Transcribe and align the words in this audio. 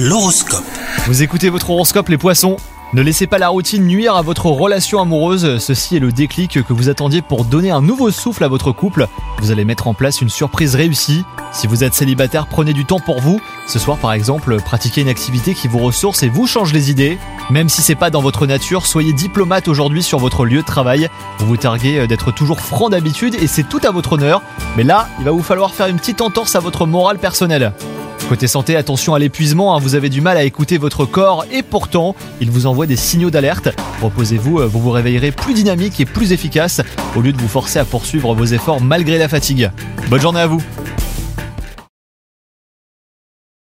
L'horoscope. 0.00 0.62
Vous 1.08 1.24
écoutez 1.24 1.48
votre 1.48 1.70
horoscope 1.70 2.08
les 2.08 2.18
poissons 2.18 2.56
ne 2.94 3.02
laissez 3.02 3.26
pas 3.26 3.36
la 3.36 3.50
routine 3.50 3.84
nuire 3.84 4.16
à 4.16 4.22
votre 4.22 4.46
relation 4.46 4.98
amoureuse, 4.98 5.58
ceci 5.58 5.96
est 5.96 6.00
le 6.00 6.10
déclic 6.10 6.62
que 6.64 6.72
vous 6.72 6.88
attendiez 6.88 7.20
pour 7.20 7.44
donner 7.44 7.70
un 7.70 7.82
nouveau 7.82 8.10
souffle 8.10 8.44
à 8.44 8.48
votre 8.48 8.72
couple. 8.72 9.08
Vous 9.40 9.50
allez 9.50 9.66
mettre 9.66 9.88
en 9.88 9.92
place 9.92 10.22
une 10.22 10.30
surprise 10.30 10.74
réussie. 10.74 11.22
Si 11.52 11.66
vous 11.66 11.84
êtes 11.84 11.92
célibataire, 11.92 12.46
prenez 12.46 12.72
du 12.72 12.86
temps 12.86 12.98
pour 12.98 13.20
vous. 13.20 13.42
Ce 13.66 13.78
soir 13.78 13.98
par 13.98 14.14
exemple, 14.14 14.56
pratiquez 14.62 15.02
une 15.02 15.10
activité 15.10 15.52
qui 15.52 15.68
vous 15.68 15.80
ressource 15.80 16.22
et 16.22 16.30
vous 16.30 16.46
change 16.46 16.72
les 16.72 16.90
idées. 16.90 17.18
Même 17.50 17.68
si 17.68 17.82
c'est 17.82 17.94
pas 17.94 18.08
dans 18.08 18.22
votre 18.22 18.46
nature, 18.46 18.86
soyez 18.86 19.12
diplomate 19.12 19.68
aujourd'hui 19.68 20.02
sur 20.02 20.18
votre 20.18 20.46
lieu 20.46 20.62
de 20.62 20.66
travail. 20.66 21.10
Vous 21.40 21.46
vous 21.46 21.58
targuez 21.58 22.06
d'être 22.06 22.32
toujours 22.32 22.60
franc 22.60 22.88
d'habitude 22.88 23.34
et 23.34 23.48
c'est 23.48 23.68
tout 23.68 23.80
à 23.84 23.90
votre 23.90 24.14
honneur. 24.14 24.40
Mais 24.78 24.82
là, 24.82 25.08
il 25.18 25.26
va 25.26 25.30
vous 25.32 25.42
falloir 25.42 25.74
faire 25.74 25.88
une 25.88 25.98
petite 25.98 26.22
entorse 26.22 26.56
à 26.56 26.60
votre 26.60 26.86
morale 26.86 27.18
personnelle. 27.18 27.74
Côté 28.28 28.46
santé, 28.46 28.76
attention 28.76 29.14
à 29.14 29.18
l'épuisement, 29.18 29.74
hein, 29.74 29.80
vous 29.80 29.94
avez 29.94 30.10
du 30.10 30.20
mal 30.20 30.36
à 30.36 30.42
écouter 30.42 30.76
votre 30.76 31.06
corps 31.06 31.46
et 31.50 31.62
pourtant, 31.62 32.14
il 32.42 32.50
vous 32.50 32.66
envoie 32.66 32.84
des 32.84 32.94
signaux 32.94 33.30
d'alerte. 33.30 33.70
Reposez-vous, 34.02 34.58
euh, 34.58 34.66
vous 34.66 34.80
vous 34.80 34.90
réveillerez 34.90 35.32
plus 35.32 35.54
dynamique 35.54 35.98
et 35.98 36.04
plus 36.04 36.32
efficace 36.32 36.82
au 37.16 37.22
lieu 37.22 37.32
de 37.32 37.38
vous 37.38 37.48
forcer 37.48 37.78
à 37.78 37.86
poursuivre 37.86 38.34
vos 38.34 38.44
efforts 38.44 38.82
malgré 38.82 39.16
la 39.16 39.28
fatigue. 39.28 39.70
Bonne 40.10 40.20
journée 40.20 40.40
à 40.40 40.46
vous 40.46 40.62